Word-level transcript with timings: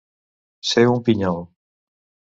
Ser 0.69 0.85
un 0.93 1.05
pinyol. 1.09 1.39